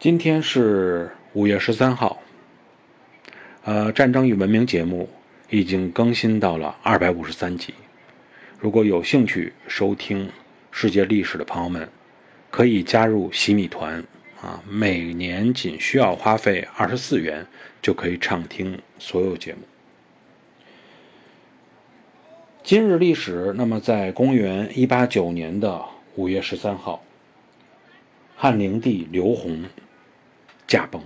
[0.00, 2.22] 今天是五月十三号，
[3.64, 5.08] 呃，战争与文明节目
[5.50, 7.74] 已经更新到了二百五十三集。
[8.60, 10.30] 如果有兴趣收听
[10.70, 11.88] 世界历史的朋友们，
[12.48, 14.04] 可以加入洗米团
[14.40, 17.44] 啊，每年仅需要花费二十四元，
[17.82, 19.62] 就可以畅听所有节目。
[22.62, 25.84] 今日历史，那么在公元一八九年的
[26.14, 27.02] 五月十三号，
[28.36, 29.64] 汉灵帝刘宏
[30.68, 31.02] 驾崩。